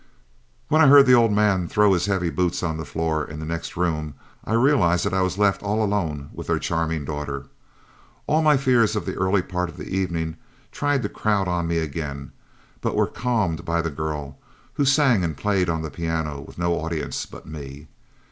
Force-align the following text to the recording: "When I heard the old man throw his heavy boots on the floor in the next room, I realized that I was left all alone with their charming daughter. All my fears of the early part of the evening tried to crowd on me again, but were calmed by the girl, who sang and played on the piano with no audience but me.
"When 0.67 0.81
I 0.81 0.87
heard 0.87 1.05
the 1.05 1.13
old 1.13 1.31
man 1.31 1.67
throw 1.67 1.93
his 1.93 2.07
heavy 2.07 2.31
boots 2.31 2.63
on 2.63 2.77
the 2.77 2.85
floor 2.85 3.23
in 3.23 3.37
the 3.39 3.45
next 3.45 3.77
room, 3.77 4.15
I 4.43 4.53
realized 4.53 5.05
that 5.05 5.13
I 5.13 5.21
was 5.21 5.37
left 5.37 5.61
all 5.61 5.83
alone 5.83 6.31
with 6.33 6.47
their 6.47 6.57
charming 6.57 7.05
daughter. 7.05 7.45
All 8.25 8.41
my 8.41 8.57
fears 8.57 8.95
of 8.95 9.05
the 9.05 9.13
early 9.15 9.43
part 9.43 9.69
of 9.69 9.77
the 9.77 9.95
evening 9.95 10.37
tried 10.71 11.03
to 11.03 11.09
crowd 11.09 11.47
on 11.47 11.67
me 11.67 11.77
again, 11.77 12.31
but 12.81 12.95
were 12.95 13.05
calmed 13.05 13.63
by 13.63 13.79
the 13.79 13.91
girl, 13.91 14.39
who 14.73 14.85
sang 14.85 15.23
and 15.23 15.37
played 15.37 15.69
on 15.69 15.83
the 15.83 15.91
piano 15.91 16.41
with 16.47 16.57
no 16.57 16.73
audience 16.73 17.27
but 17.27 17.45
me. 17.45 17.87